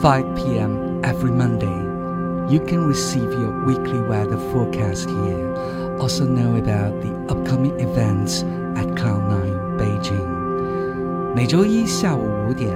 [0.00, 1.00] 5 p.m.
[1.02, 1.66] every Monday.
[2.48, 5.54] You can receive your weekly weather forecast here.
[5.98, 8.44] Also know about the upcoming events
[8.76, 11.34] at Cloud9 Beijing.
[11.34, 12.70] 每周一下午五点，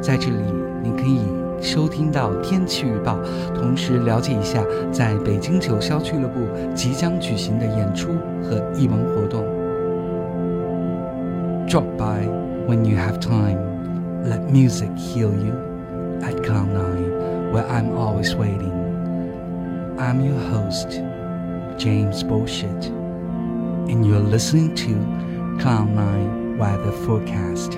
[0.00, 0.42] 在这里
[0.82, 1.20] 你可以
[1.60, 3.18] 收听到天气预报，
[3.54, 6.40] 同时了解一下在北京九霄俱乐部
[6.74, 8.08] 即将举行的演出
[8.42, 9.42] 和艺文活动。
[11.66, 12.28] Drop by
[12.68, 13.58] when you have time.
[14.24, 15.54] Let music heal you
[16.23, 18.71] At Cloud Nine, where I'm always waiting.
[19.97, 21.01] I'm your host,
[21.77, 22.91] James Bullshit,
[23.87, 27.77] and you're listening to Cloud Nine Weather Forecast.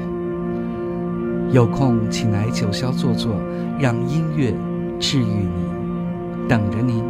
[1.52, 3.36] 有空请来九霄坐坐，
[3.80, 4.54] 让音乐
[5.00, 6.48] 治愈你。
[6.50, 7.04] 等着您，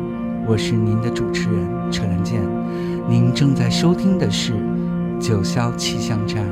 [0.46, 2.42] 我是您的主持人车仁健。
[3.08, 4.54] 您正在收听的是
[5.20, 6.46] 九霄气象站。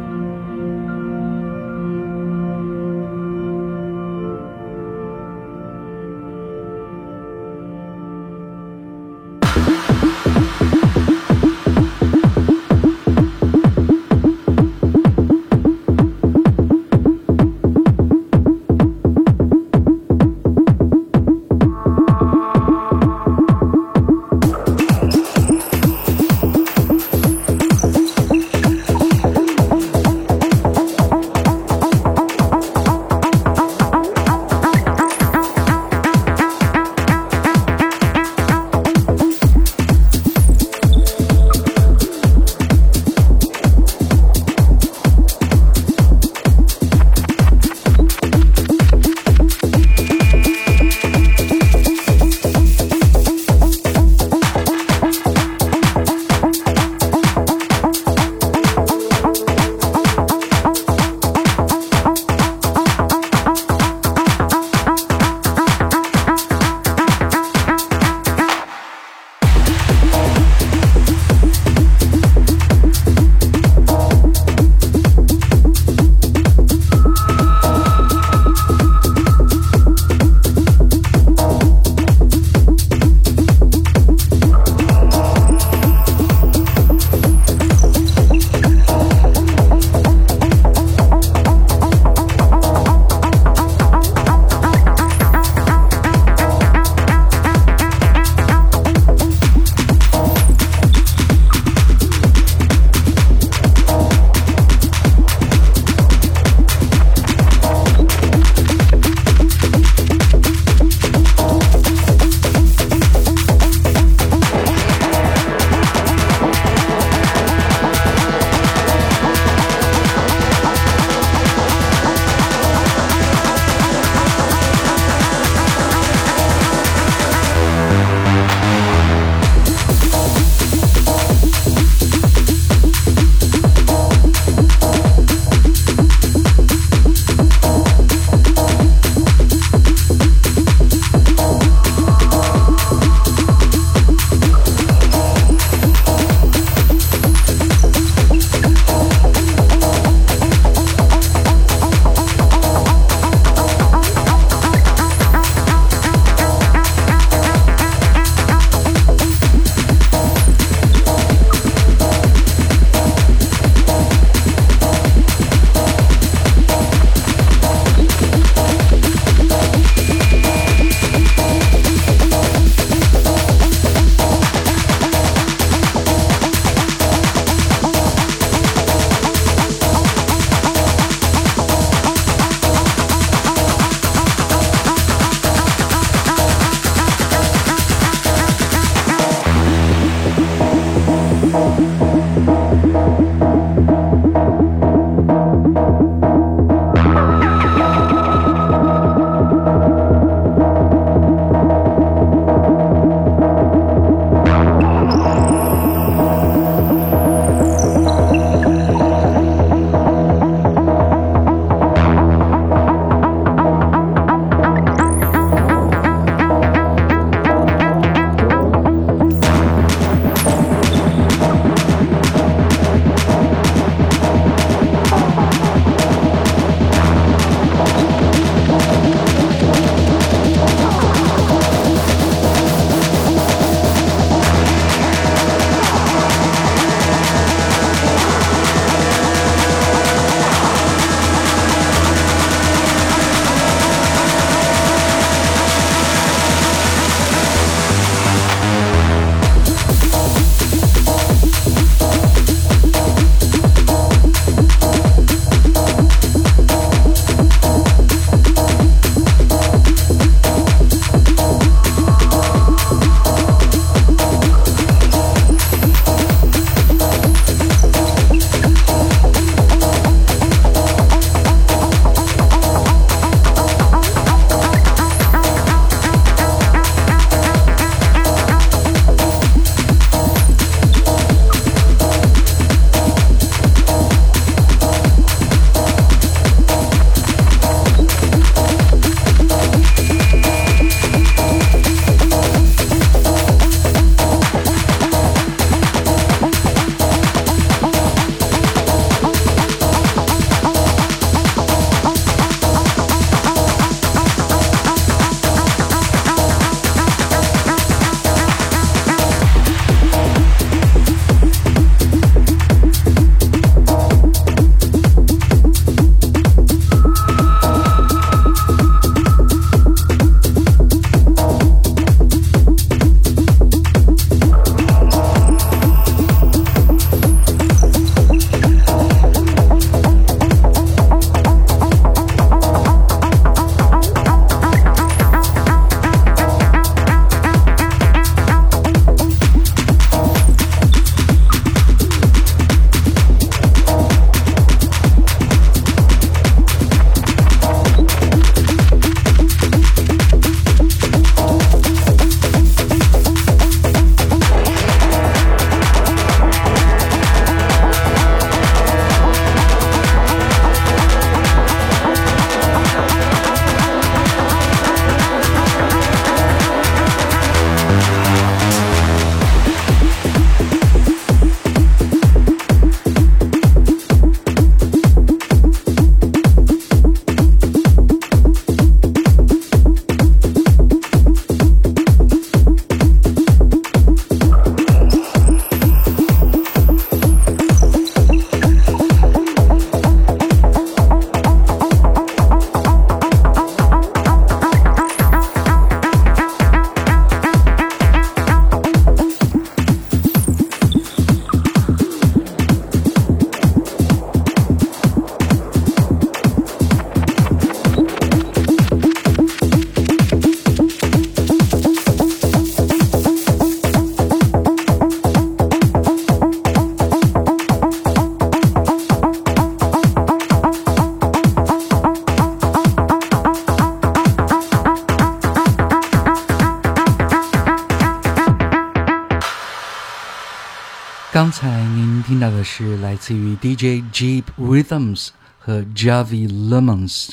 [432.63, 437.31] 是来自于 DJ Jeep Rhythms 和 Javi Lemons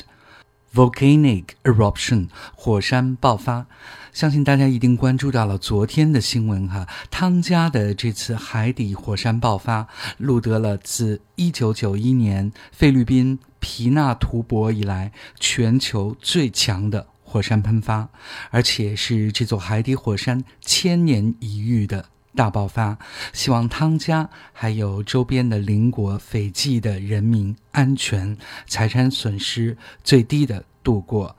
[0.73, 3.65] Volcanic Eruption 火山爆发。
[4.11, 9.87] 相信大家一定关注到了昨天的新闻哈，汤加的这次海底火山爆发
[10.17, 18.09] 录得了自1991年菲律宾皮纳图博以来全球最强的火山喷发，
[18.49, 22.05] 而且是这座海底火山千年一遇的。
[22.35, 22.97] 大爆发，
[23.33, 31.35] 希望汤加还有周边的邻国斐济的人民安全、财产损失最低的度过。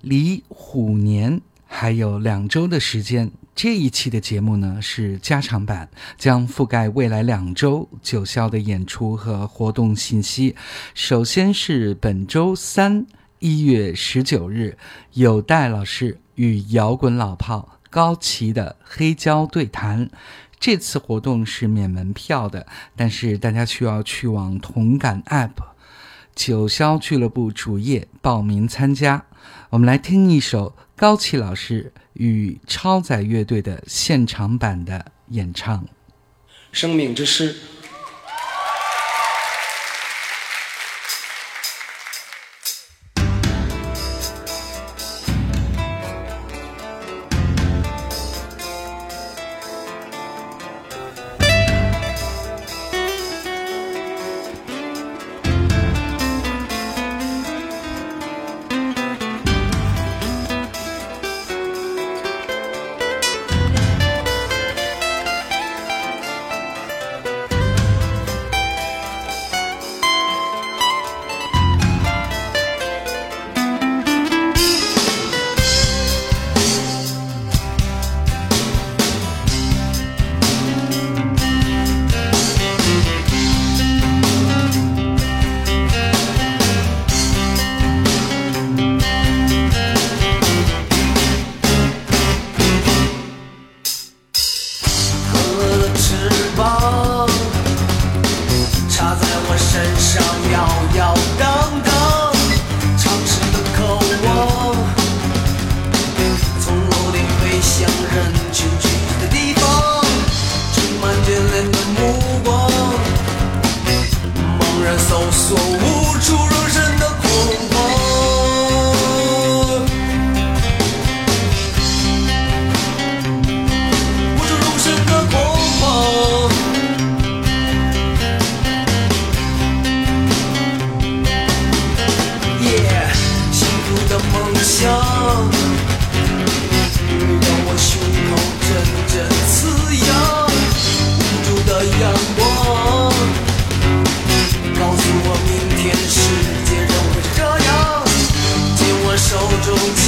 [0.00, 10.54] 离虎年还有两周的时间，这一期的节目呢是加长版，将覆盖未来两周九霄的演出和活动信息。
[10.94, 13.06] 首先是本周三，
[13.40, 14.78] 一月十九日，
[15.14, 17.77] 有戴老师与摇滚老炮。
[17.90, 20.10] 高旗的黑胶对谈，
[20.60, 22.66] 这次活动是免门票的，
[22.96, 25.52] 但是大家需要去往同感 App
[26.34, 29.24] 九霄俱乐部主页报名参加。
[29.70, 35.84] 我们来听一首高旗老师与超载乐队的现场版的演唱，
[36.72, 37.54] 《生命之诗》。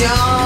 [0.01, 0.40] canción.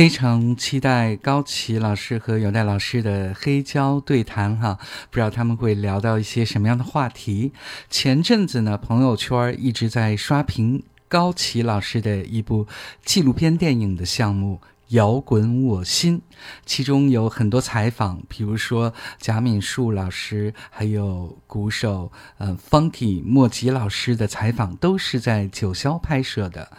[0.00, 4.78] 非常期待高奇老师和有代老师的黑胶对谈哈，
[5.10, 7.52] 不知道他们会聊到一些什么样的话题。
[7.90, 12.66] 前阵子呢，朋友圈一直在刷屏高奇老师的一部
[13.04, 14.62] 纪录片电影的项目
[14.96, 16.18] 《摇滚我心》，
[16.64, 26.72] 其中有很多采访，比如说贾敏树老师，还有鼓手呃 Funky 莫吉老师的采访，都是在九霄拍摄的。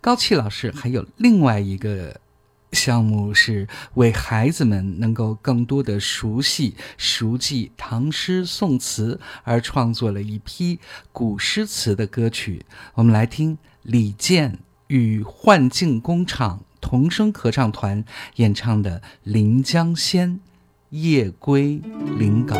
[0.00, 2.20] 高奇老师还有另外一个。
[2.72, 10.78] 项目是为孩子们能够更多的熟悉、熟记唐诗宋词而创作了一批
[11.12, 12.64] 古诗词的歌曲。
[12.94, 18.04] 我们来听李健与幻境工厂童声合唱团
[18.36, 20.30] 演唱的《临江仙·
[20.90, 21.80] 夜归
[22.18, 22.54] 临皋》。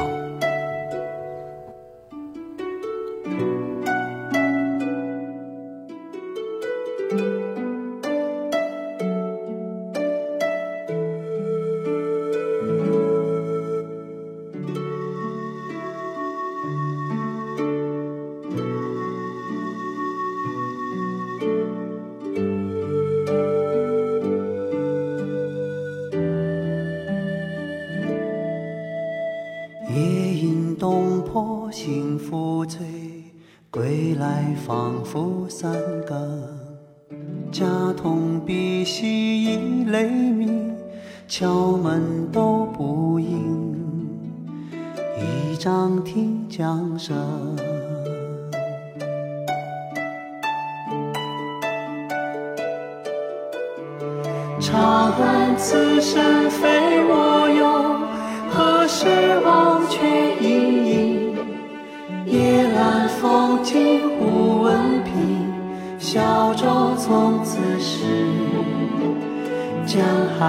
[35.12, 35.73] 长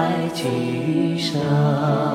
[0.02, 2.11] 来聚生。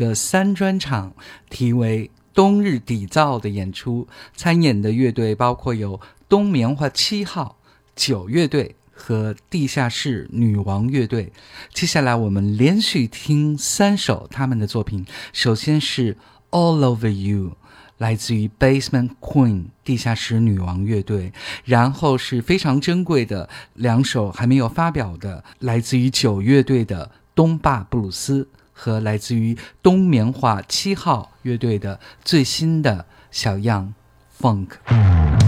[0.00, 1.12] 个三专场，
[1.50, 4.08] 题为“冬日底造”的演出。
[4.34, 7.58] 参演的乐队包括有冬棉花七号、
[7.94, 11.32] 九乐队和地下室女王乐队。
[11.74, 16.14] 接下来我们连续听三首他们的作品，首先是
[16.50, 17.50] 《All Over You》。
[17.98, 21.34] 来自于 Basement Queen 地下室女王乐队，
[21.66, 28.48] 然后是非常珍贵的两首还没有发表的，来自于九乐队的东坝布鲁斯。
[28.80, 33.92] 和来自于冬棉花七号乐队的最新的小样
[34.40, 35.39] ，funk。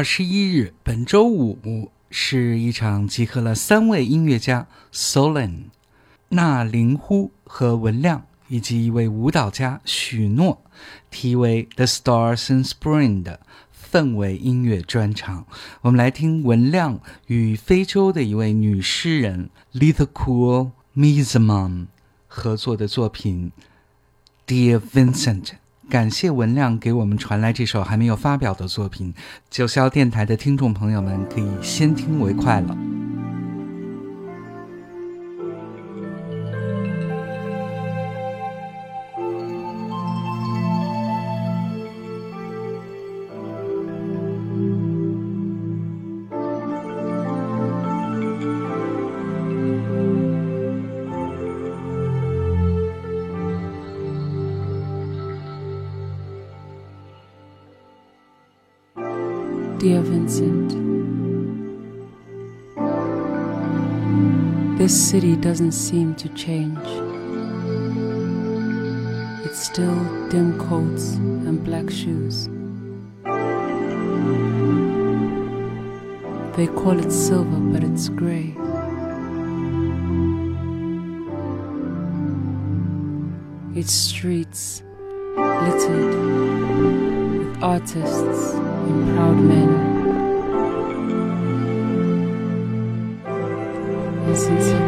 [0.00, 5.64] 二十一日，本周五是一场集合了三位音乐家 Solen、
[6.30, 10.62] 那林呼和文亮，以及一位舞蹈家许诺，
[11.10, 13.40] 题为《The Stars in Spring》的
[13.90, 15.44] 氛围音乐专场。
[15.82, 21.88] 我们来听文亮与非洲的一位女诗人 Lithocool Mizamon
[22.26, 23.52] 合作的作品
[24.50, 25.42] 《Dear Vincent》。
[25.90, 29.12] 感谢文亮给我们传来这首还没有发表的作品，
[29.50, 32.78] 九霄电台的听众朋友们可以先听为快了。
[59.90, 60.70] Dear Vincent,
[64.78, 66.78] this city doesn't seem to change.
[69.44, 72.46] It's still dim coats and black shoes.
[76.56, 78.54] They call it silver, but it's gray.
[83.74, 84.84] Its streets
[87.70, 89.68] artists and proud men.
[94.26, 94.79] And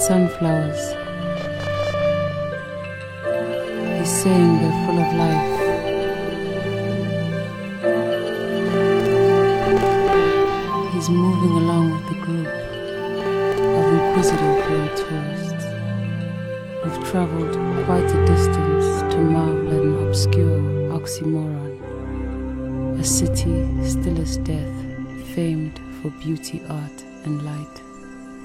[0.00, 0.82] sunflowers.
[3.98, 5.54] He's saying they're full of life.
[10.92, 12.52] He's moving along with the group
[13.78, 15.64] of inquisitive young tourists
[16.82, 17.54] who've traveled
[17.86, 20.60] quite a distance to marvel at an obscure
[20.98, 21.64] oxymoron
[23.04, 27.83] a city still as death, famed for beauty, art, and light.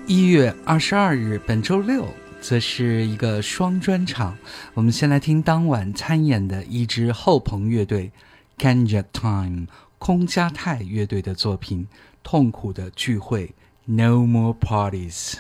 [0.10, 2.04] 一月二十二日，本周六，
[2.42, 4.36] 则是一个双专场。
[4.74, 8.12] 我们先来听当晚参演的一支后朋乐队
[8.58, 9.68] Kanja Time
[10.00, 11.88] 空加泰乐队的作品
[12.24, 13.46] 《痛苦的聚会》
[13.86, 15.36] （No More Parties）。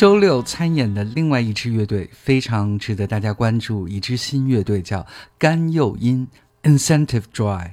[0.00, 6.26] 周六参演的另外一支乐队非常值得大家关注，一支新乐队叫甘诱音
[6.62, 7.72] （Incentive Dry）。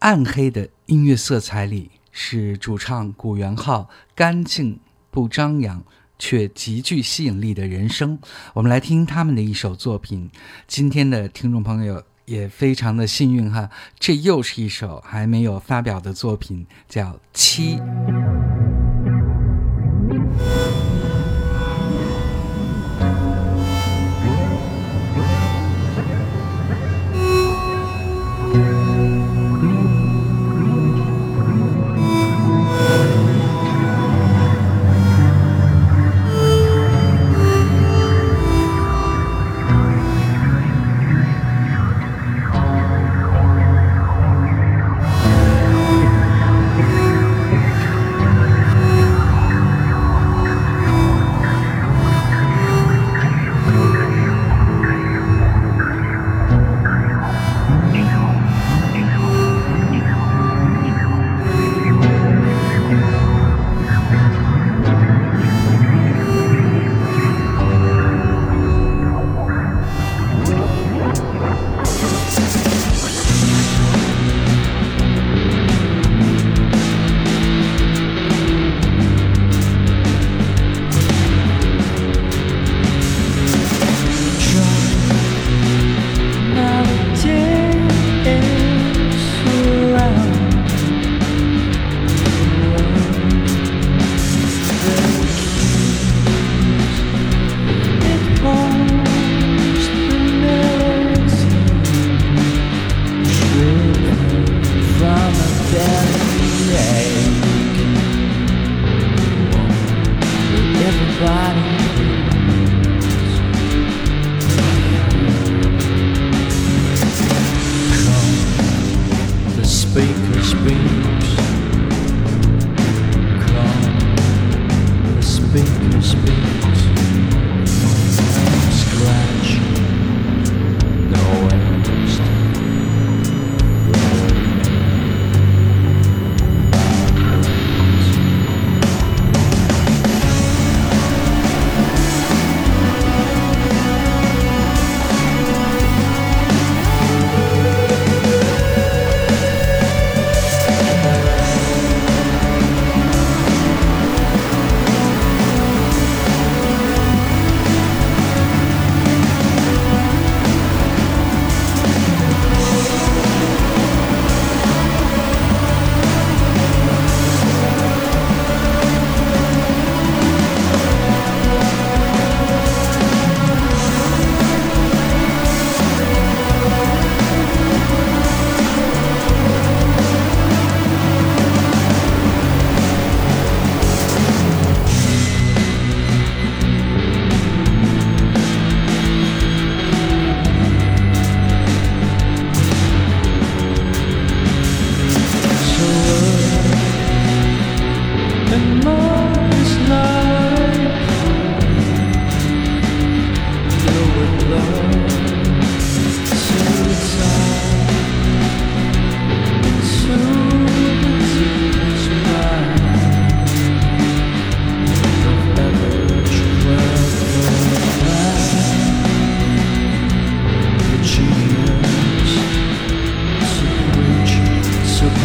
[0.00, 4.80] 暗黑的音乐色彩里，是主唱古元浩干净
[5.12, 5.84] 不张扬
[6.18, 8.18] 却极具吸引力的人生。
[8.54, 10.28] 我们来听他们的一首作品。
[10.66, 17.76] 今天的听众朋友也非常的幸运哈，这又是一首还没有发表的作品，叫《七》。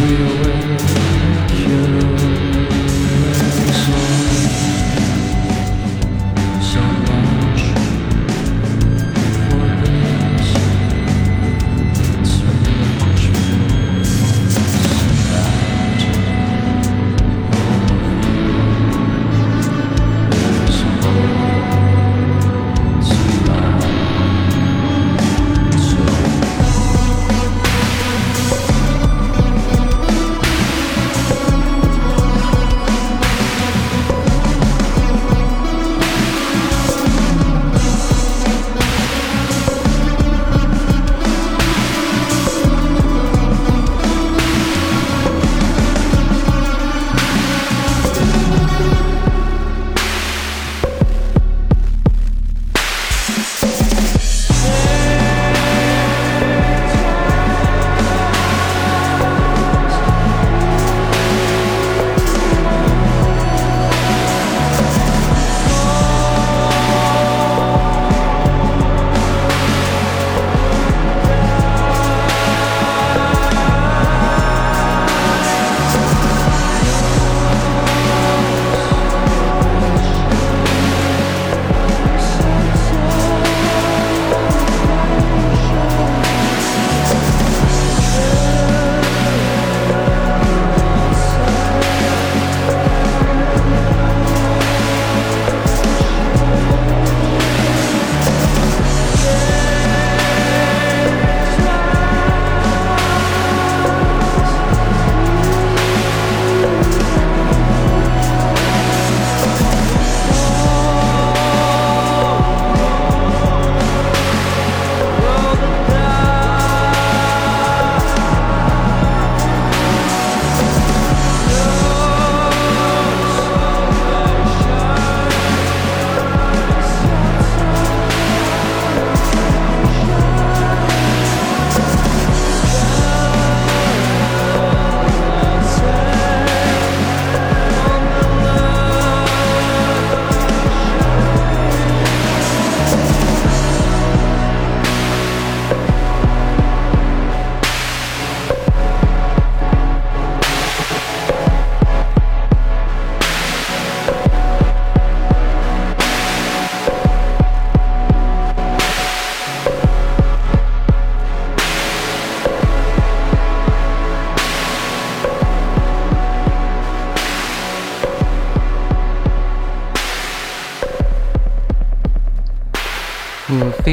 [0.08, 0.37] you.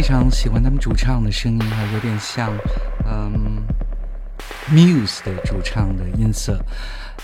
[0.05, 2.55] 非常喜欢他们主唱的声音哈，有点像
[3.07, 3.63] 嗯
[4.69, 6.63] Muse 的主唱的音色。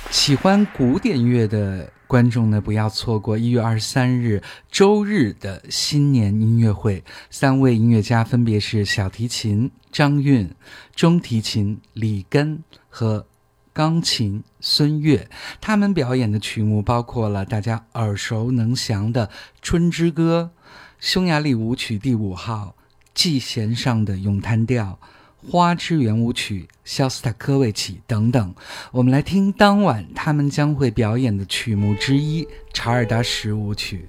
[0.09, 7.03] 喜欢古典乐的观众呢，不要错过一月二十三日周日的新年音乐会。
[7.29, 10.51] 三位音乐家分别是小提琴张韵、
[10.95, 13.27] 中提琴李根和
[13.71, 15.29] 钢琴孙悦。
[15.61, 19.27] 他们表演的曲目包括了大家耳熟能详的
[19.61, 20.49] 《春之歌》。
[21.01, 22.75] 匈牙利舞曲第五号
[23.15, 24.99] 季弦上的咏叹调，
[25.51, 28.53] 《花之圆舞曲》，肖斯塔科维奇等等。
[28.91, 34.07] 我们来听当晚他们将会表演的曲目之一《查尔达什舞曲》。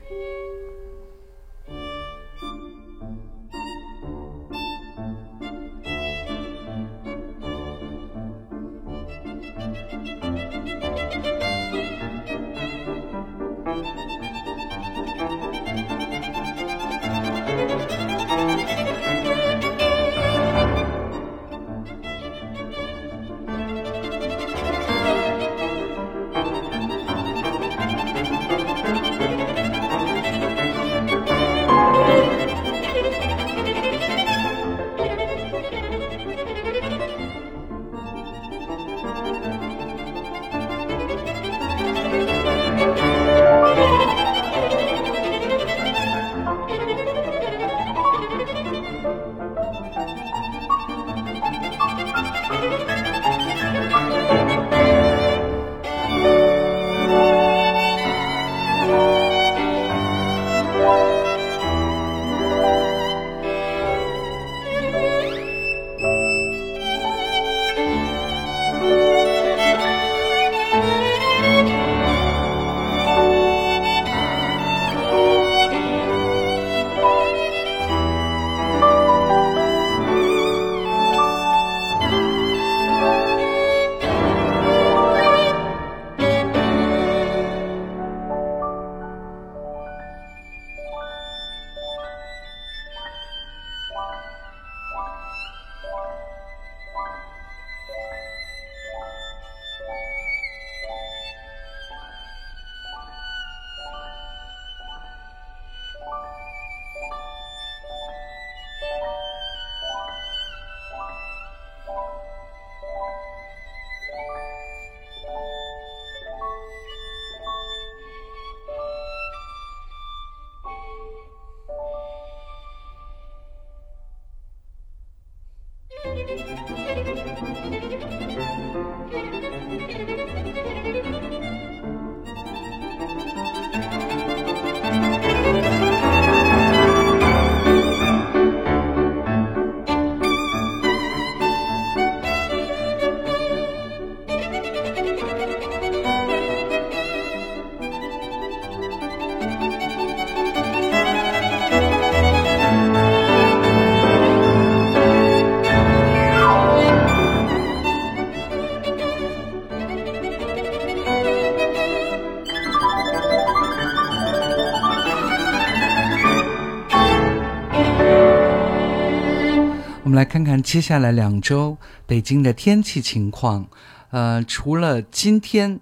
[170.33, 171.77] 看看接下来两周
[172.07, 173.69] 北京的天气情况。
[174.13, 175.79] 呃，除了今天，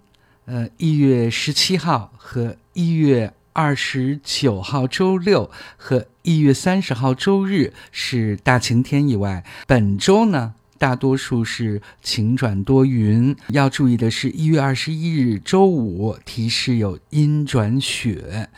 [0.47, 13.37] 呃，一月十七号和一月二十九号周六和一月三十号周日是大晴天以外，本周呢大多数是晴转多云。
[13.51, 18.49] 要注意的是，一月二十一日周五提示有阴转雪。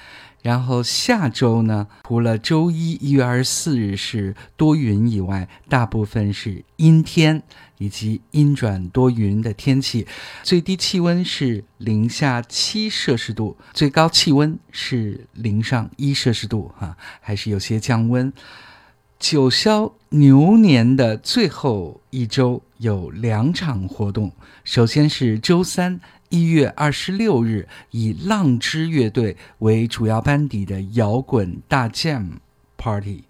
[0.43, 7.41] 然后下周呢，除了周一一月二十四日是多云以外，大部分是阴天
[7.79, 10.07] 以及阴转多云的天气。
[10.43, 18.33] 最低气温是零下七摄氏度，最高气温是零上一摄氏度，哈，还是有些降温。
[19.21, 24.33] 九霄牛年的最后一周有两场活动，
[24.65, 26.01] 首先是周三。
[26.33, 32.39] 一月二十六日，以浪之乐队为主要班底的摇滚大 Jam
[32.79, 33.25] Party，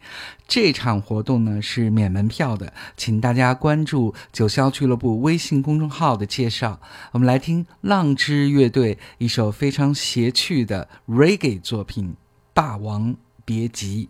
[0.47, 6.81] 这场活动呢是免门票的，请大家关注九霄俱乐部微信公众号的介绍。
[7.11, 12.11] 我们来听浪之乐队一首非常邪趣的 Reggae 作品
[12.55, 14.07] 《霸王别姬》。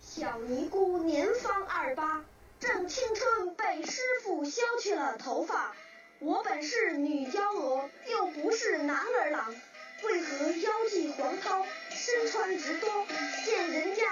[0.00, 2.22] 小尼姑年方二八，
[2.60, 5.72] 正青春，被师傅削去了头发。
[6.20, 9.54] 我本是女娇娥，又不是男儿郎，
[10.02, 13.06] 为何腰系黄绦，身穿直裰？
[13.46, 14.02] 见人家，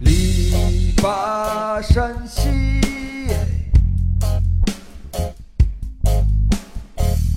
[0.00, 2.40] 力拔山兮，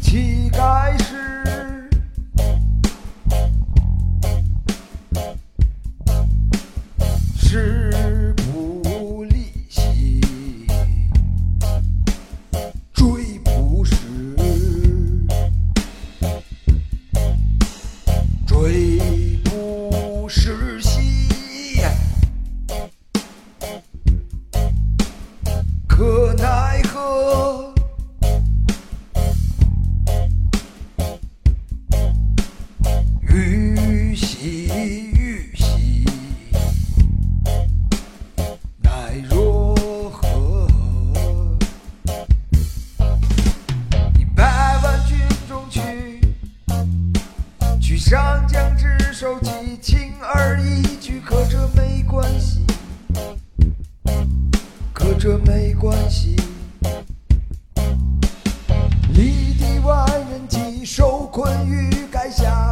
[0.01, 1.48] 气盖世。
[60.91, 62.68] 受困于垓下，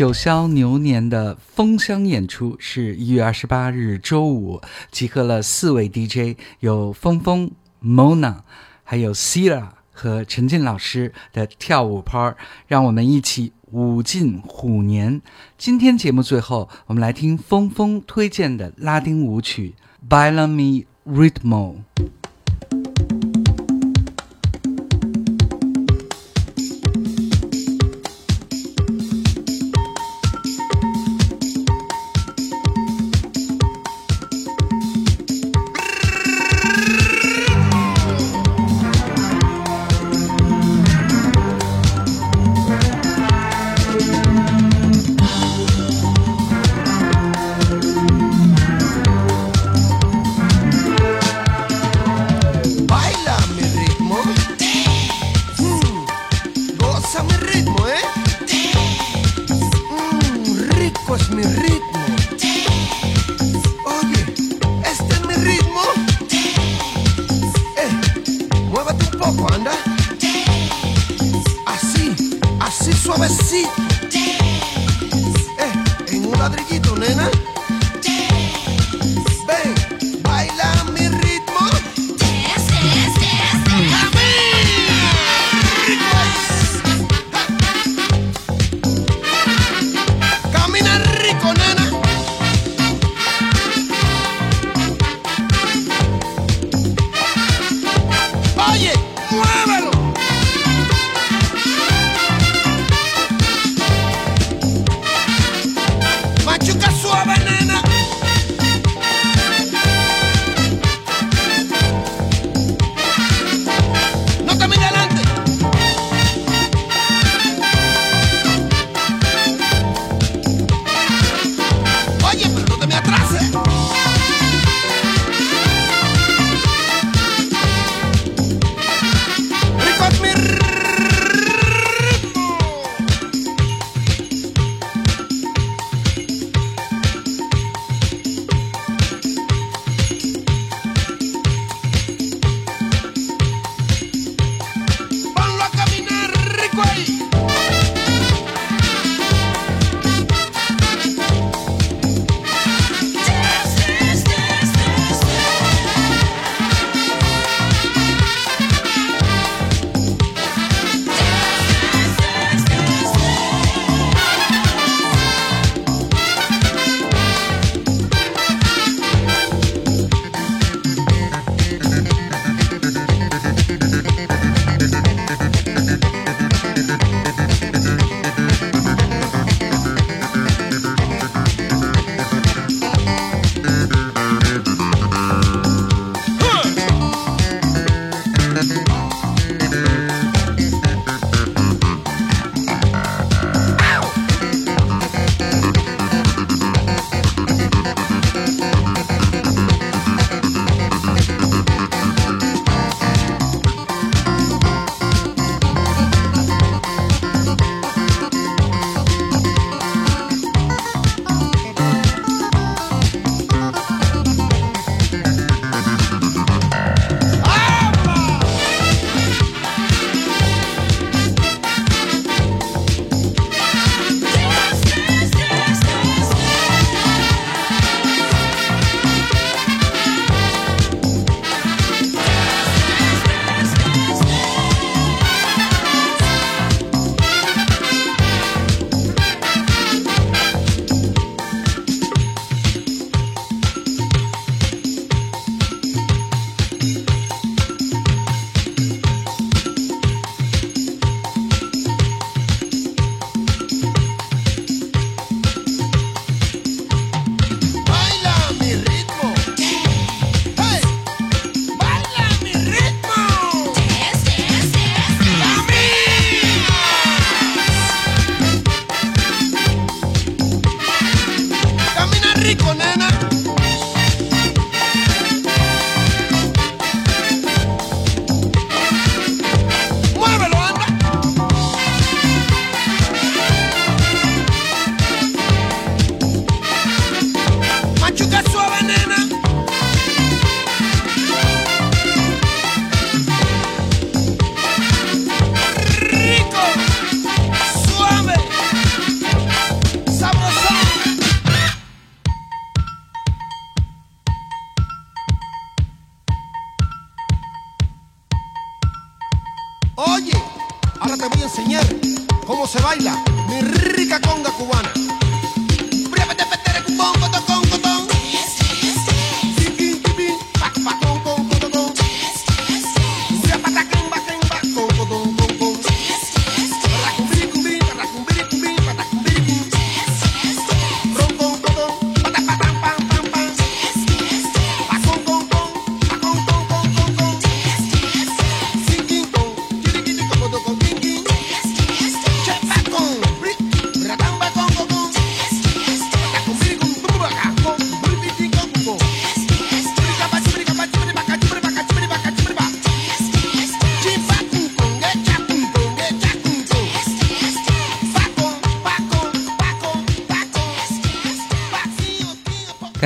[0.00, 7.50] 九霄牛年的封箱演出是一月二十八日周五，集合了四位 DJ，有峰峰、
[7.84, 8.36] Mona，
[8.82, 15.20] 还有 Sila 和陈静老师的跳舞趴儿，让我们一起舞进虎年。
[15.58, 19.74] 今天节目最后，我们来听峰峰推荐的拉丁舞曲
[20.10, 21.74] 《Bailame Ritmo》。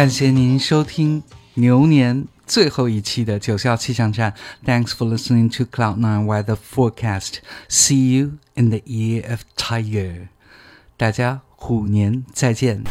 [0.05, 1.23] 感谢您收听
[1.55, 4.35] 牛年最后一期的九霄气象站。
[4.63, 7.37] Thanks for listening to Cloud Nine Weather Forecast.
[7.71, 10.29] See you in the year of Tiger.
[10.99, 12.85] 大家虎年再见。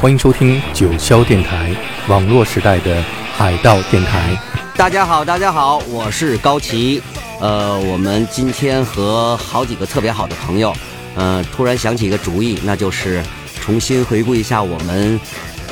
[0.00, 1.76] 欢迎收听九霄电台，
[2.08, 3.04] 网络时代的
[3.36, 4.40] 海盗电台。
[4.74, 7.02] 大家好，大家好，我是高奇。
[7.42, 10.74] 呃，我们今天和好几个特别好的朋友，
[11.14, 13.22] 呃，突然想起一个主意，那就是
[13.60, 15.20] 重新回顾一下我们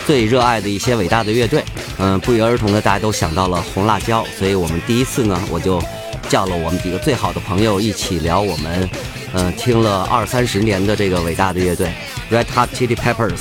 [0.07, 1.65] 最热爱的一些伟大的乐队。
[1.99, 5.83] 嗯、不约而同的，大家都想到了红辣椒，所以我们第一次呢，我就
[6.29, 8.89] 叫了我们几个最好的朋友一起聊我们，
[9.33, 11.91] 嗯、听了二三十年的这个伟大的乐队
[12.31, 13.41] Red Hot Chili Peppers。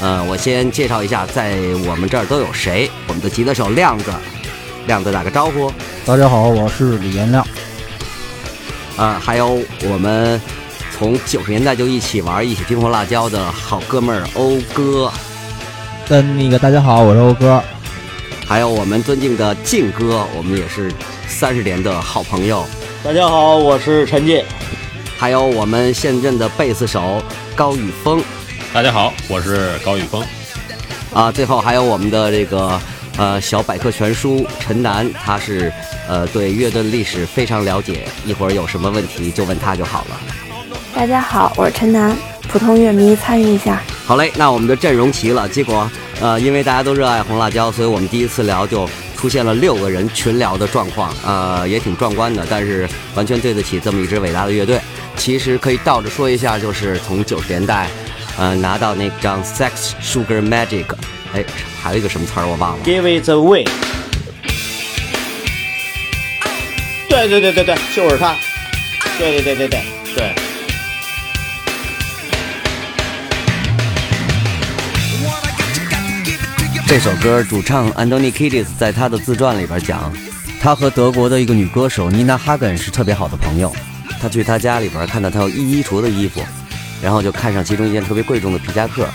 [0.00, 2.90] 呃，我先介绍一下，在我们这儿都有谁？
[3.08, 4.12] 我们的吉他手亮子，
[4.86, 5.72] 亮子打个招呼。
[6.04, 7.44] 大家好，我是李延亮。
[8.96, 10.40] 啊，还有我们
[10.96, 15.10] 从九十年代就一起玩、一起听红辣椒的好哥们儿欧哥，
[16.08, 17.60] 跟那个大家好，我是欧哥。
[18.46, 20.92] 还有我们尊敬的靖哥，我们也是
[21.26, 22.64] 三十年的好朋友。
[23.02, 24.44] 大家好，我是陈进。
[25.18, 27.20] 还有我们现任的贝斯手
[27.56, 28.22] 高宇峰。
[28.72, 30.24] 大家好，我是高宇峰。
[31.12, 32.80] 啊，最后还有我们的这个
[33.16, 35.72] 呃小百科全书陈楠，他是
[36.08, 40.16] 呃对乐队历史非常了解，一会儿有什么问题就问他就好了。
[40.94, 42.16] 大家好，我是陈楠，
[42.48, 43.82] 普通乐迷参与一下。
[44.04, 45.90] 好嘞，那我们的阵容齐了，结果
[46.20, 54.80] 呃因为大家都热爱红辣椒，所以我们第一次聊就出现了六个人群聊的状况，呃也挺壮观的，但是完全对得起这么一支伟大的乐队。
[55.16, 57.88] 其实可以倒着说一下，就是从九十年代。
[58.38, 60.84] 呃，拿到那张《Sex Sugar Magic》，
[61.32, 61.42] 哎，
[61.82, 62.84] 还有一个什么词儿我忘了。
[62.84, 63.66] Give it away。
[67.08, 68.34] 对对对对对，就是他。
[69.18, 69.95] 对对对对对
[76.88, 80.12] 这首歌主唱 Anthony Kiedis 在他的自传里边讲，
[80.60, 83.74] 他和德国的一个女歌手妮娜哈根是特别好的朋友。
[84.20, 86.40] 他去他家里边看到他有一衣橱的衣服。
[87.02, 89.06] 然后就看上其中一件特别贵重的皮夹克，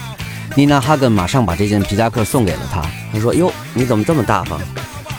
[0.56, 2.84] 妮娜哈根马上把这件皮夹克送给了他。
[3.12, 4.60] 他说：“哟，你怎么这么大方？”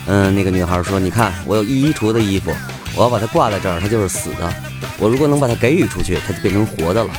[0.07, 2.55] 嗯，那个女孩说：“你看，我有一衣橱的衣服，
[2.95, 4.55] 我要把它挂在这儿，它就是死的。
[4.99, 7.11] 我如果能把它给予出去，它就变成活的了。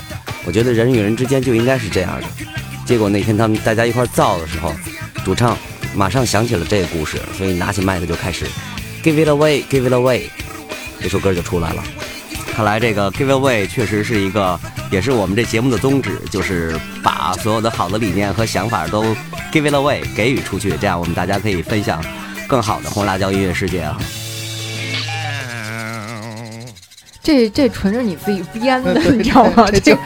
[0.46, 2.28] 我觉得人与人之间就应该是这样的。”
[2.86, 4.74] 结果那天他们大家一块造的时候，
[5.24, 5.58] 主唱
[5.96, 8.46] 马上想起了这个故事，所以拿起麦克就开始
[9.04, 10.24] “Give it away, give it away”，
[11.02, 11.84] 这首歌就出来了。
[12.56, 14.60] 看来这个 “give it away” 确实是一个。
[14.92, 19.04] 也是我们这节目的宗旨，就是把所有的好的理念和想法都
[19.52, 22.00] give it away 给予出去，这样我们大家可以分享
[22.48, 23.98] 更好的红辣椒音乐世界啊！
[27.24, 29.68] 这这纯是你自己编的，你知道吗？
[29.84, 29.98] 这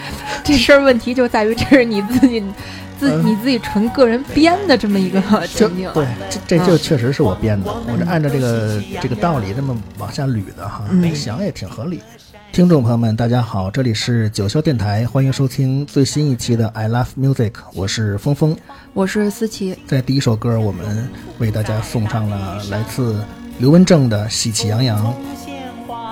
[0.41, 2.41] 这事儿问题就在于这是你自己
[2.99, 5.89] 自你自己纯个人编的这么一个情景。
[5.93, 10.83] 对，这这就确实是我编的，我这按照这个这个道理这么往下捋的哈，
[11.13, 12.01] 想也挺合理。
[12.51, 18.57] 听众朋友们，大家好，这里是九霄电台，欢迎收听最新一期的 I Love Music，我是峰峰，
[18.93, 19.77] 我是思琪。
[19.85, 23.23] 在第一首歌，我们为大家送上了来自
[23.59, 25.05] 刘文正的《喜气洋洋》。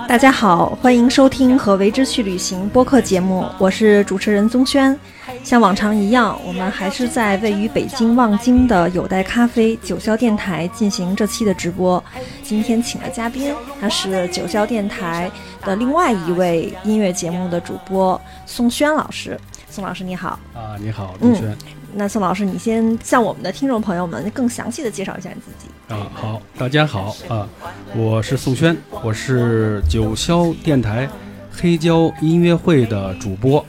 [0.07, 4.97] 大家好，欢迎收听和为之去旅行播客节目，我是主持人宗轩。
[5.43, 12.01] 像往常一样，我们还是在位于北京望京的有待咖啡九霄电台进行这期的直播。
[12.43, 15.29] 今天请的嘉宾，他是九霄电台
[15.63, 19.39] 的另外一位音乐节目的主播宋轩老师。
[19.69, 21.45] 宋老师你好啊，你好，宗轩。
[21.45, 21.57] 嗯，
[21.97, 25.71] 那宋老师，你先向我们的听众朋友们更详细的介绍一下你自己。
[25.87, 27.47] 啊，好，大家好啊，
[27.95, 31.09] 我是宋轩，我是九霄电台
[31.49, 33.65] 黑胶音乐会的主播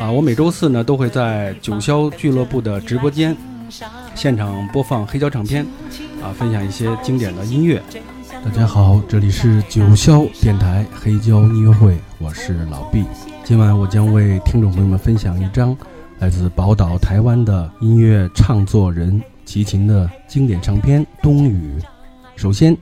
[0.00, 0.10] 啊。
[0.10, 3.36] 我每周四呢都会在九霄俱乐部的直播间
[4.12, 5.64] 现场播放黑胶唱片
[6.20, 7.80] 啊，分享一些经典的音乐。
[8.44, 13.04] 大家好，这里是九霄电台黑胶音乐会，我是老毕。
[13.44, 15.76] 今晚我将为听众朋友们分享一张
[16.20, 19.22] 来自宝岛台湾的音乐唱作人。
[19.44, 21.78] 齐秦的经典唱片《冬雨》，
[22.36, 22.76] 首先，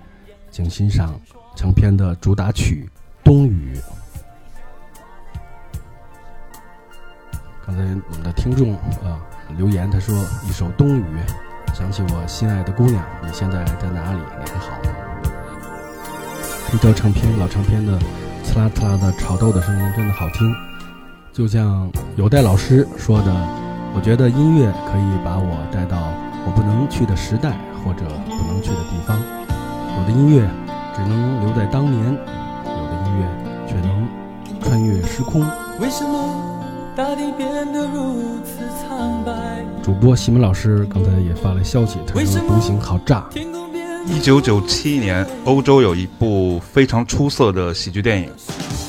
[0.50, 1.14] 请欣赏
[1.54, 2.90] 唱片的主打曲
[3.24, 3.76] 《冬雨》。
[7.64, 9.22] 刚才我们的听众啊
[9.56, 10.12] 留言，他说
[10.48, 11.04] 一首《冬雨》，
[11.76, 14.18] 想起我心爱的姑娘，你现在在哪里？
[14.18, 14.90] 你还好吗？
[16.68, 17.96] 黑胶唱片，老唱片的
[18.42, 20.52] 刺啦刺啦的炒豆的声音真的好听，
[21.36, 23.30] 就像有代老师说的，
[23.94, 25.98] 我觉得音乐可以把我带到。
[26.46, 29.20] 我不能去的时代，或者不能去的地方，
[29.98, 30.48] 有的音乐
[30.94, 33.28] 只能留在当年，有的音乐
[33.68, 34.08] 却能
[34.62, 35.42] 穿越时空。
[35.78, 36.64] 为什么
[36.96, 39.62] 大地变得如此苍白？
[39.82, 43.26] 主播西门老师刚才也发来消息，他说《独行》好炸。
[44.06, 48.30] 一九九七年，欧洲有一部非常出色的喜剧电影，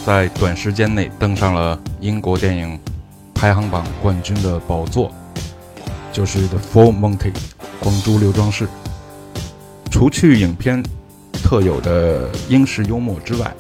[0.08, 2.80] 在短时间内登上了英国电影
[3.36, 5.12] 排行榜冠军的宝座，
[6.14, 7.34] 就是 The Four Monty
[7.82, 8.70] 光珠刘庄士。
[9.92, 10.82] 除去影片
[11.34, 13.54] 特有的英式幽默之外，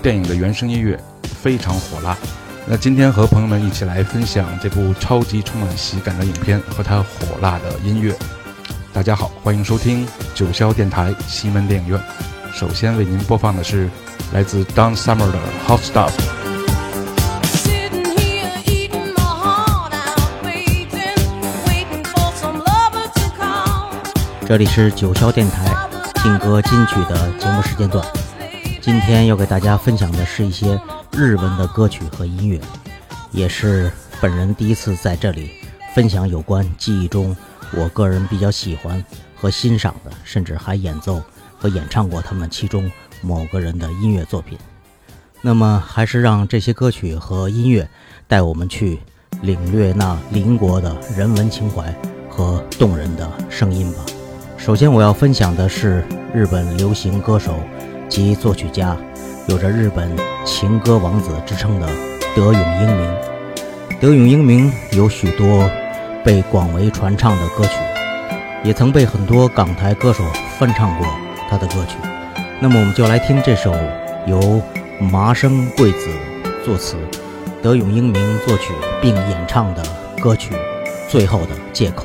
[0.00, 2.16] 电影的原声音乐非常火辣。
[2.64, 8.14] 那今天和朋友们一起来分享这部超级充满喜感的影片和它火辣的音乐。
[8.92, 12.00] 大家好，欢迎收听九霄电台西门电影院。
[12.58, 13.88] 首先为您播放的是
[14.32, 15.38] 来自 Don Summer 的
[15.68, 16.10] Hot Stuff。
[24.44, 25.72] 这里是九霄电台
[26.20, 28.04] 劲歌金曲的节目时间段。
[28.82, 30.80] 今天要给大家分享的是一些
[31.12, 32.60] 日文的歌曲和音乐，
[33.30, 33.88] 也是
[34.20, 35.52] 本人第一次在这里
[35.94, 37.36] 分享有关记忆中
[37.70, 39.04] 我个人比较喜欢
[39.36, 41.22] 和欣赏的，甚至还演奏
[41.58, 42.90] 和演唱过他们其中
[43.20, 44.56] 某个人的音乐作品。
[45.40, 47.88] 那么，还是让这些歌曲和音乐
[48.26, 48.98] 带我们去
[49.42, 51.94] 领略那邻国的人文情怀
[52.28, 53.98] 和动人的声音吧。
[54.56, 56.04] 首先，我要分享的是
[56.34, 57.54] 日本流行歌手
[58.08, 58.96] 及作曲家，
[59.46, 60.10] 有着日本
[60.44, 61.86] 情歌王子之称的
[62.34, 63.16] 德永英明。
[64.00, 65.70] 德永英明有许多
[66.24, 67.74] 被广为传唱的歌曲，
[68.64, 70.24] 也曾被很多港台歌手
[70.58, 71.06] 翻唱过
[71.48, 71.96] 他的歌曲。
[72.60, 73.74] 那么，我们就来听这首
[74.26, 74.60] 由
[75.00, 76.08] 麻生贵子
[76.64, 76.96] 作词、
[77.62, 79.82] 德永英明作曲并演唱的
[80.20, 80.54] 歌曲
[81.08, 82.04] 《最后的借口》。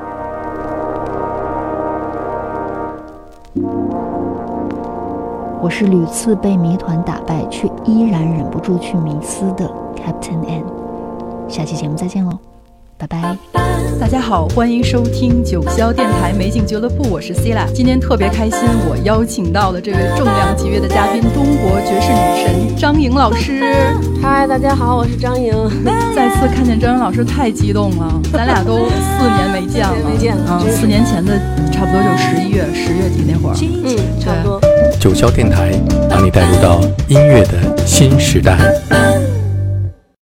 [5.61, 10.63] 我是屡次被谜团打败，却依然忍不住去迷思的 Captain N。
[11.47, 12.31] 下期节目再见喽，
[12.97, 13.37] 拜拜。
[13.99, 18.59] 大家好，欢迎收听九霄电台美景俱乐部，我是 c i l a 今天特别开心，
[18.89, 23.61] 我邀请到了这位重量级别的嘉宾，中国爵士女神张莹老师。
[24.19, 25.53] 嗨，大家好，我是张莹。
[26.15, 30.59] 再次看见张莹老师，太激动了，咱俩都四年没见了， 没见了。
[30.65, 31.37] 嗯，四年前的
[31.71, 34.59] 差不多就十一月、十月底那会儿，嗯，差不多。
[34.99, 35.71] 九霄电台
[36.09, 38.57] 把你带入到音乐的新时代。